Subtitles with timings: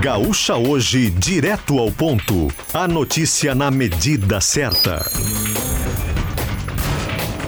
[0.00, 2.48] Gaúcha Hoje, direto ao ponto.
[2.74, 5.02] A notícia na medida certa.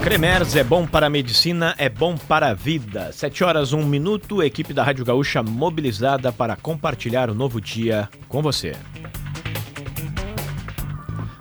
[0.02, 3.10] Cremers é bom para a medicina, é bom para a vida.
[3.12, 8.40] Sete horas, um minuto, equipe da Rádio Gaúcha mobilizada para compartilhar o novo dia com
[8.40, 8.74] você.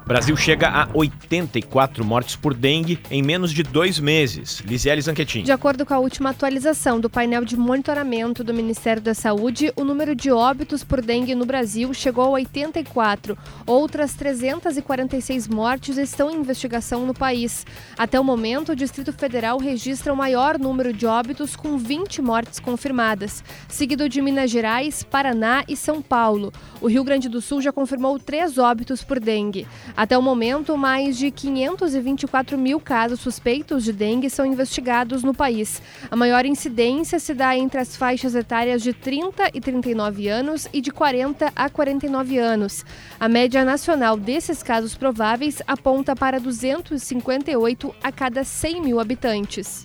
[0.08, 4.62] Brasil chega a 84 mortes por dengue em menos de dois meses.
[4.62, 5.44] Lisiele Zanquetin.
[5.44, 9.84] De acordo com a última atualização do painel de monitoramento do Ministério da Saúde, o
[9.84, 13.38] número de óbitos por dengue no Brasil chegou a 84.
[13.66, 17.66] Outras 346 mortes estão em investigação no país.
[17.98, 22.62] Até o momento, o Distrito Federal registra o maior número de óbitos, com 20 mortes
[22.62, 26.54] confirmadas, seguido de Minas Gerais, Paraná e São Paulo.
[26.80, 29.68] O Rio Grande do Sul já confirmou três óbitos por dengue.
[29.98, 35.82] Até o momento, mais de 524 mil casos suspeitos de dengue são investigados no país.
[36.12, 40.82] A maior incidência se dá entre as faixas etárias de 30 e 39 anos e
[40.82, 42.86] de 40 a 49 anos.
[43.20, 49.84] A média nacional desses casos prováveis aponta para 258 a cada 100 mil habitantes.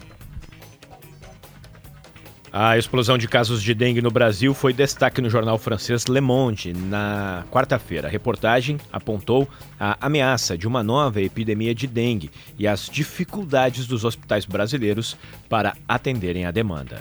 [2.55, 6.75] A explosão de casos de dengue no Brasil foi destaque no jornal francês Le Monde
[6.75, 8.09] na quarta-feira.
[8.09, 9.49] A reportagem apontou
[9.81, 15.17] a ameaça de uma nova epidemia de dengue e as dificuldades dos hospitais brasileiros
[15.49, 17.01] para atenderem a demanda.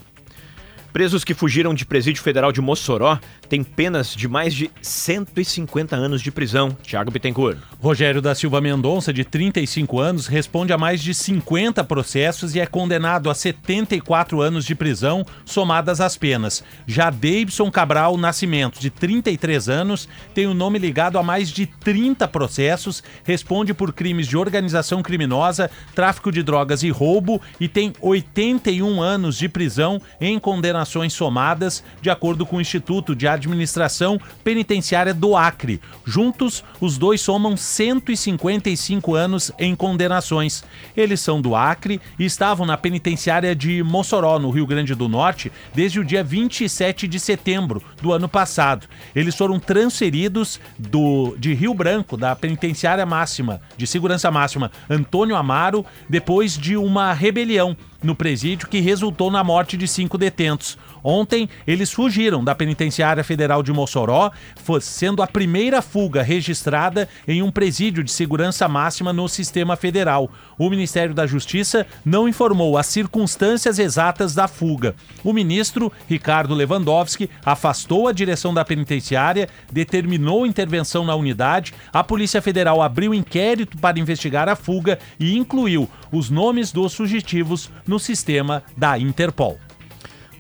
[0.93, 6.21] Presos que fugiram de presídio federal de Mossoró têm penas de mais de 150 anos
[6.21, 6.75] de prisão.
[6.83, 7.57] Tiago Bittencourt.
[7.79, 12.65] Rogério da Silva Mendonça, de 35 anos, responde a mais de 50 processos e é
[12.65, 16.61] condenado a 74 anos de prisão, somadas as penas.
[16.85, 22.27] Já Davidson Cabral Nascimento, de 33 anos, tem o nome ligado a mais de 30
[22.27, 29.01] processos, responde por crimes de organização criminosa, tráfico de drogas e roubo e tem 81
[29.01, 35.13] anos de prisão em condenação condenações somadas, de acordo com o Instituto de Administração Penitenciária
[35.13, 35.79] do Acre.
[36.05, 40.63] Juntos, os dois somam 155 anos em condenações.
[40.97, 45.51] Eles são do Acre e estavam na penitenciária de Mossoró, no Rio Grande do Norte,
[45.73, 48.87] desde o dia 27 de setembro do ano passado.
[49.15, 55.85] Eles foram transferidos do de Rio Branco, da penitenciária máxima, de segurança máxima Antônio Amaro,
[56.09, 60.77] depois de uma rebelião no presídio que resultou na morte de cinco detentos.
[61.03, 64.31] Ontem, eles fugiram da Penitenciária Federal de Mossoró,
[64.81, 70.29] sendo a primeira fuga registrada em um presídio de segurança máxima no sistema federal.
[70.57, 74.95] O Ministério da Justiça não informou as circunstâncias exatas da fuga.
[75.23, 82.41] O ministro, Ricardo Lewandowski, afastou a direção da penitenciária, determinou intervenção na unidade, a Polícia
[82.41, 88.63] Federal abriu inquérito para investigar a fuga e incluiu os nomes dos fugitivos no sistema
[88.77, 89.57] da Interpol.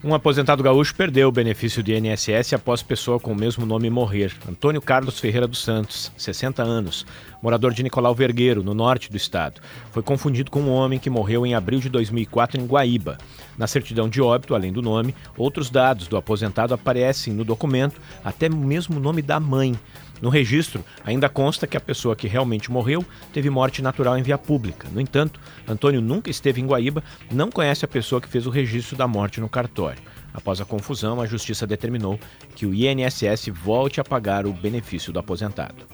[0.03, 4.33] Um aposentado gaúcho perdeu o benefício de INSS após pessoa com o mesmo nome morrer.
[4.49, 7.05] Antônio Carlos Ferreira dos Santos, 60 anos,
[7.39, 9.61] morador de Nicolau Vergueiro, no norte do estado.
[9.91, 13.19] Foi confundido com um homem que morreu em abril de 2004 em Guaíba.
[13.55, 18.49] Na certidão de óbito, além do nome, outros dados do aposentado aparecem no documento, até
[18.49, 19.77] mesmo o nome da mãe.
[20.21, 24.37] No registro, ainda consta que a pessoa que realmente morreu teve morte natural em via
[24.37, 24.87] pública.
[24.91, 28.95] No entanto, Antônio nunca esteve em Guaíba, não conhece a pessoa que fez o registro
[28.95, 30.01] da morte no cartório.
[30.33, 32.19] Após a confusão, a justiça determinou
[32.55, 35.85] que o INSS volte a pagar o benefício do aposentado.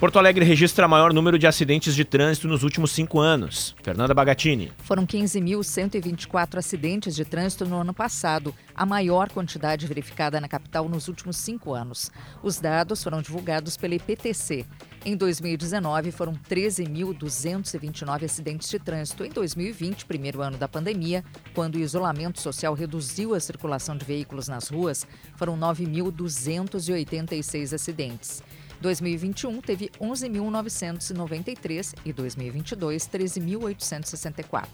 [0.00, 3.74] Porto Alegre registra maior número de acidentes de trânsito nos últimos cinco anos.
[3.82, 4.70] Fernanda Bagatini.
[4.84, 11.08] Foram 15.124 acidentes de trânsito no ano passado, a maior quantidade verificada na capital nos
[11.08, 12.12] últimos cinco anos.
[12.44, 14.64] Os dados foram divulgados pela IPTC.
[15.04, 19.24] Em 2019, foram 13.229 acidentes de trânsito.
[19.24, 24.46] Em 2020, primeiro ano da pandemia, quando o isolamento social reduziu a circulação de veículos
[24.46, 25.04] nas ruas,
[25.34, 28.44] foram 9.286 acidentes.
[28.80, 34.66] 2021 teve 11.993 e 2022 13.864.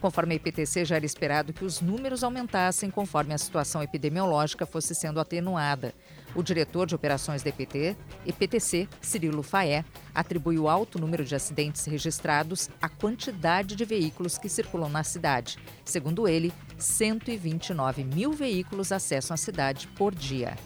[0.00, 4.94] Conforme a IPTC, já era esperado que os números aumentassem conforme a situação epidemiológica fosse
[4.94, 5.94] sendo atenuada.
[6.34, 9.84] O diretor de operações da IPT, IPTC, Cirilo Faé,
[10.14, 15.58] atribui o alto número de acidentes registrados à quantidade de veículos que circulam na cidade.
[15.84, 20.56] Segundo ele, 129 mil veículos acessam a cidade por dia.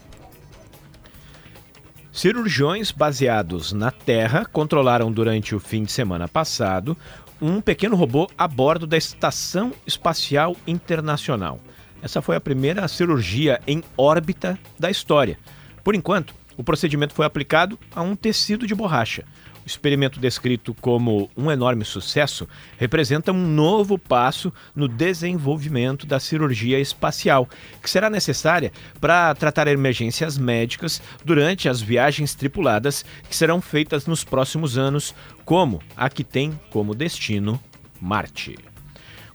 [2.13, 6.97] Cirurgiões baseados na Terra controlaram durante o fim de semana passado
[7.41, 11.61] um pequeno robô a bordo da Estação Espacial Internacional.
[12.03, 15.39] Essa foi a primeira cirurgia em órbita da história.
[15.85, 19.25] Por enquanto, o procedimento foi aplicado a um tecido de borracha.
[19.65, 22.49] O experimento descrito como um enorme sucesso
[22.79, 27.49] representa um novo passo no desenvolvimento da cirurgia espacial,
[27.83, 34.25] que será necessária para tratar emergências médicas durante as viagens tripuladas que serão feitas nos
[34.25, 35.15] próximos anos,
[35.45, 37.61] como a que tem como destino
[38.01, 38.70] Marte.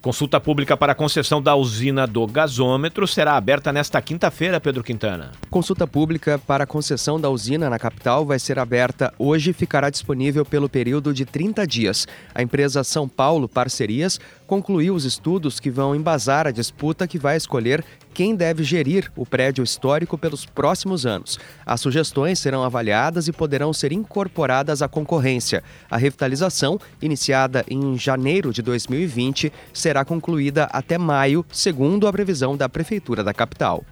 [0.06, 5.31] Consulta pública para a concessão da usina do gasômetro será aberta nesta quinta-feira, Pedro Quintana.
[5.50, 9.90] Consulta pública para a concessão da usina na capital vai ser aberta hoje e ficará
[9.90, 12.07] disponível pelo período de 30 dias.
[12.36, 17.38] A empresa São Paulo Parcerias concluiu os estudos que vão embasar a disputa que vai
[17.38, 17.83] escolher
[18.13, 21.38] quem deve gerir o prédio histórico pelos próximos anos.
[21.65, 25.63] As sugestões serão avaliadas e poderão ser incorporadas à concorrência.
[25.89, 32.69] A revitalização, iniciada em janeiro de 2020, será concluída até maio, segundo a previsão da
[32.69, 33.83] Prefeitura da capital.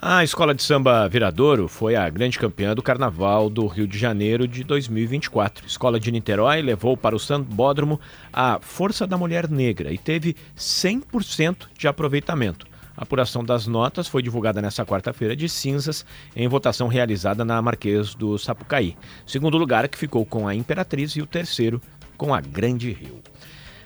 [0.00, 4.46] A Escola de Samba Viradouro foi a grande campeã do Carnaval do Rio de Janeiro
[4.46, 5.64] de 2024.
[5.64, 8.00] A Escola de Niterói levou para o Sambódromo
[8.32, 12.64] a Força da Mulher Negra e teve 100% de aproveitamento.
[12.96, 16.06] A apuração das notas foi divulgada nesta quarta-feira de cinzas
[16.36, 18.96] em votação realizada na Marquês do Sapucaí.
[19.26, 21.82] Segundo lugar que ficou com a Imperatriz e o terceiro
[22.16, 23.20] com a Grande Rio.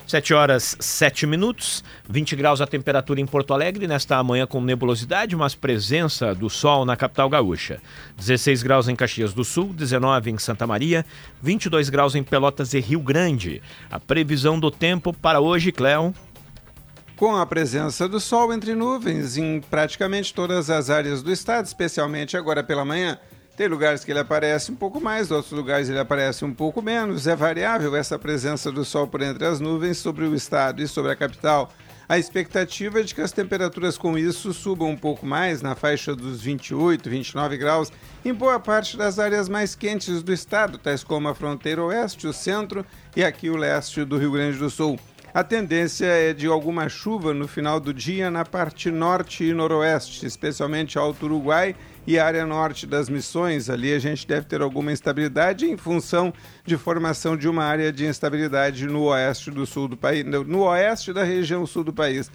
[0.07, 5.35] 7 horas 7 minutos, 20 graus a temperatura em Porto Alegre nesta manhã com nebulosidade,
[5.37, 7.81] mas presença do sol na capital gaúcha.
[8.17, 11.07] 16 graus em Caxias do Sul, 19 em Santa Maria,
[11.41, 13.63] 22 graus em Pelotas e Rio Grande.
[13.91, 16.15] A previsão do tempo para hoje, Cléo.
[17.17, 22.37] Com a presença do sol entre nuvens em praticamente todas as áreas do estado, especialmente
[22.37, 23.19] agora pela manhã.
[23.57, 27.27] Tem lugares que ele aparece um pouco mais, outros lugares ele aparece um pouco menos.
[27.27, 31.13] É variável essa presença do sol por entre as nuvens sobre o estado e sobre
[31.13, 31.71] a capital.
[32.09, 36.15] A expectativa é de que as temperaturas com isso subam um pouco mais, na faixa
[36.15, 37.93] dos 28, 29 graus,
[38.25, 42.33] em boa parte das áreas mais quentes do estado, tais como a fronteira oeste, o
[42.33, 42.85] centro
[43.15, 44.99] e aqui o leste do Rio Grande do Sul.
[45.35, 50.27] A tendência é de alguma chuva no final do dia na parte norte e noroeste,
[50.27, 51.75] especialmente Alto Uruguai
[52.07, 53.71] e área norte das missões.
[53.71, 56.35] Ali a gente deve ter alguma instabilidade em função
[56.67, 61.15] de formação de uma área de instabilidade no oeste do sul do país, no oeste
[61.15, 62.31] da região sul do país.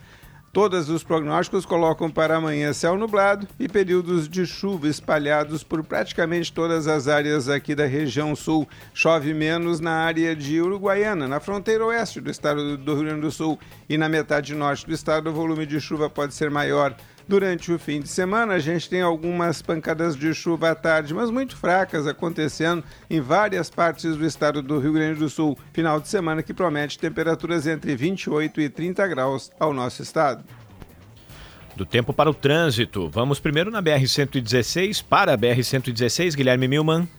[0.57, 6.51] Todos os prognósticos colocam para amanhã céu nublado e períodos de chuva espalhados por praticamente
[6.51, 8.67] todas as áreas aqui da região sul.
[8.91, 13.29] Chove menos na área de Uruguaiana, na fronteira oeste do estado do Rio Grande do
[13.29, 16.95] Sul e na metade norte do estado o volume de chuva pode ser maior.
[17.27, 21.29] Durante o fim de semana, a gente tem algumas pancadas de chuva à tarde, mas
[21.29, 25.57] muito fracas, acontecendo em várias partes do estado do Rio Grande do Sul.
[25.73, 30.41] Final de semana que promete temperaturas entre 28 e 30 graus ao nosso estado.
[31.75, 33.09] Do tempo para o trânsito.
[33.09, 37.09] Vamos primeiro na BR-116 para a BR-116, Guilherme Milman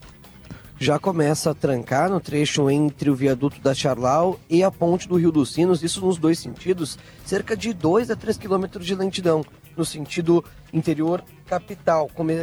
[0.81, 5.17] já começa a trancar no trecho entre o viaduto da Charlau e a ponte do
[5.17, 9.45] Rio dos Sinos, isso nos dois sentidos, cerca de 2 a 3 quilômetros de lentidão
[9.79, 12.35] no sentido interior capital, come,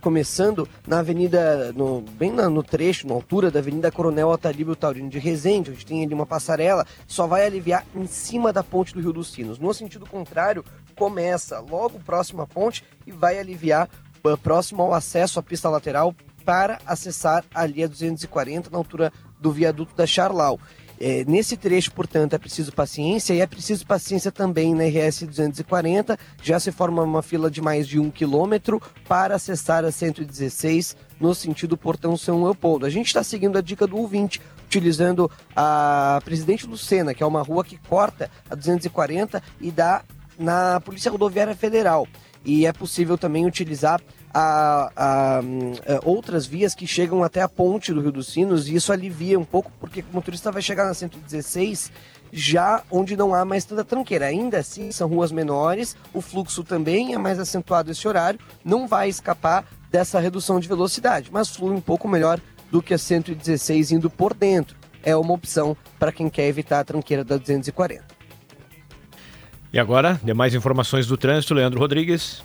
[0.00, 5.08] começando na avenida, no, bem na, no trecho, na altura da Avenida Coronel Atalíbio Taurino
[5.08, 9.00] de Resende, onde tem ali uma passarela, só vai aliviar em cima da ponte do
[9.00, 9.58] Rio dos Sinos.
[9.58, 10.64] No sentido contrário,
[10.96, 13.88] começa logo próximo à ponte e vai aliviar
[14.24, 16.14] uh, próximo ao acesso à pista lateral
[16.44, 20.58] para acessar ali a 240 na altura do viaduto da Charlau.
[21.02, 26.18] É, nesse trecho, portanto, é preciso paciência e é preciso paciência também na RS 240.
[26.42, 31.34] Já se forma uma fila de mais de um quilômetro para acessar a 116 no
[31.34, 32.84] sentido Portão São Leopoldo.
[32.84, 37.40] A gente está seguindo a dica do ouvinte, utilizando a Presidente Lucena, que é uma
[37.40, 40.02] rua que corta a 240 e dá
[40.38, 42.06] na Polícia Rodoviária Federal.
[42.44, 44.02] E é possível também utilizar
[44.32, 45.42] a, a, a,
[46.04, 49.44] outras vias que chegam até a ponte do Rio dos Sinos e isso alivia um
[49.44, 51.90] pouco porque o motorista vai chegar na 116
[52.32, 54.26] já onde não há mais tanta tranqueira.
[54.26, 59.08] Ainda assim, são ruas menores, o fluxo também é mais acentuado esse horário, não vai
[59.08, 64.08] escapar dessa redução de velocidade, mas flui um pouco melhor do que a 116 indo
[64.08, 64.76] por dentro.
[65.02, 68.04] É uma opção para quem quer evitar a tranqueira da 240.
[69.72, 72.42] E agora, demais informações do trânsito, Leandro Rodrigues.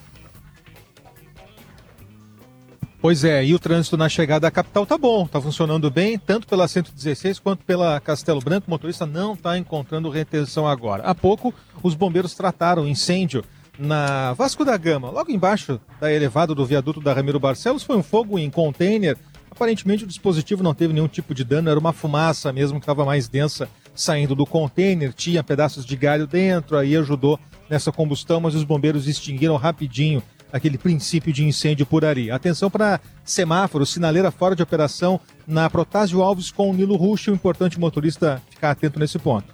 [3.05, 6.47] Pois é, e o trânsito na chegada à capital tá bom, tá funcionando bem, tanto
[6.47, 8.65] pela 116 quanto pela Castelo Branco.
[8.65, 11.03] O motorista não está encontrando retenção agora.
[11.03, 13.45] Há pouco, os bombeiros trataram incêndio
[13.77, 17.83] na Vasco da Gama, logo embaixo da elevada do viaduto da Ramiro Barcelos.
[17.83, 19.15] Foi um fogo em container.
[19.51, 23.05] Aparentemente, o dispositivo não teve nenhum tipo de dano, era uma fumaça mesmo que estava
[23.05, 28.55] mais densa saindo do container, tinha pedaços de galho dentro, aí ajudou nessa combustão, mas
[28.55, 32.31] os bombeiros extinguiram rapidinho aquele princípio de incêndio por ali.
[32.31, 37.27] Atenção para semáforo, sinaleira fora de operação na Protásio Alves com o Nilo Rush.
[37.27, 39.53] O importante motorista ficar atento nesse ponto.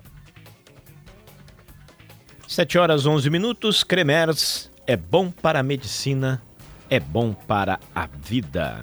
[2.48, 3.84] 7 horas 11 minutos.
[3.84, 6.42] Cremers é bom para a medicina,
[6.90, 8.82] é bom para a vida.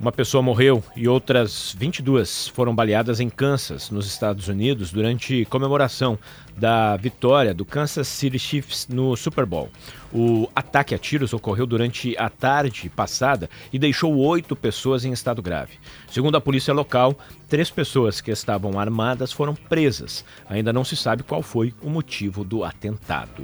[0.00, 6.16] Uma pessoa morreu e outras 22 foram baleadas em Kansas, nos Estados Unidos, durante comemoração
[6.56, 9.68] da vitória do Kansas City Chiefs no Super Bowl.
[10.12, 15.42] O ataque a tiros ocorreu durante a tarde passada e deixou oito pessoas em estado
[15.42, 15.72] grave.
[16.08, 20.24] Segundo a polícia local, três pessoas que estavam armadas foram presas.
[20.48, 23.42] Ainda não se sabe qual foi o motivo do atentado.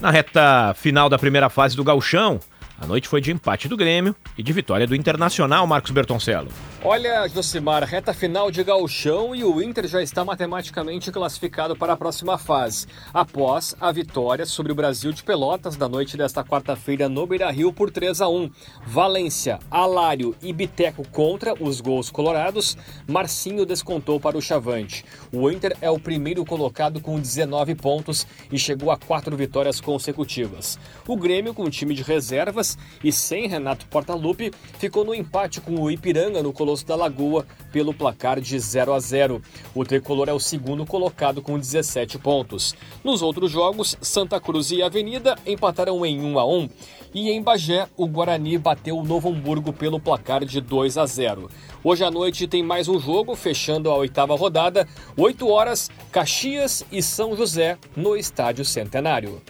[0.00, 2.40] Na reta final da primeira fase do Gauchão,
[2.80, 6.48] a noite foi de empate do Grêmio e de vitória do Internacional, Marcos Bertoncello.
[6.82, 11.96] Olha, Josimar, reta final de gauchão e o Inter já está matematicamente classificado para a
[11.96, 17.26] próxima fase, após a vitória sobre o Brasil de Pelotas da noite desta quarta-feira no
[17.26, 18.50] Beira-Rio por 3 a 1.
[18.86, 25.04] Valência, Alário e Biteco contra os gols colorados, Marcinho descontou para o Chavante.
[25.30, 30.78] O Inter é o primeiro colocado com 19 pontos e chegou a quatro vitórias consecutivas.
[31.06, 35.90] O Grêmio, com time de reservas e sem Renato Portaluppi, ficou no empate com o
[35.90, 36.54] Ipiranga no
[36.84, 39.42] Da Lagoa pelo placar de 0 a 0.
[39.74, 42.74] O tricolor é o segundo colocado com 17 pontos.
[43.02, 46.68] Nos outros jogos, Santa Cruz e Avenida empataram em 1 a 1
[47.14, 51.50] e em Bagé o Guarani bateu o Novo Hamburgo pelo placar de 2 a 0.
[51.82, 54.86] Hoje à noite tem mais um jogo, fechando a oitava rodada,
[55.16, 59.42] 8 horas, Caxias e São José no Estádio Centenário.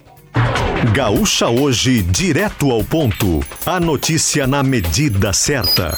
[0.94, 3.40] Gaúcha hoje, direto ao ponto.
[3.66, 5.96] A notícia na medida certa.